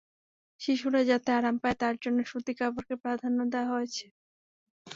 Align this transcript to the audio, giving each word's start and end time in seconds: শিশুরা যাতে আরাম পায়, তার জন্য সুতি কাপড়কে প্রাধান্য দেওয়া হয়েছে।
শিশুরা 0.61 1.01
যাতে 1.09 1.29
আরাম 1.37 1.55
পায়, 1.61 1.77
তার 1.81 1.95
জন্য 2.03 2.19
সুতি 2.31 2.53
কাপড়কে 2.59 2.95
প্রাধান্য 3.03 3.39
দেওয়া 3.53 3.71
হয়েছে। 3.73 4.05